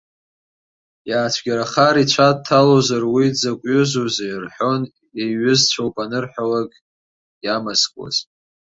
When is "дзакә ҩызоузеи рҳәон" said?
3.33-4.81